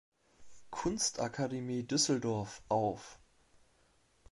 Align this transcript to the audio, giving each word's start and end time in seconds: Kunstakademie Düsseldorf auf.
Kunstakademie 0.71 1.83
Düsseldorf 1.83 2.63
auf. 2.69 3.19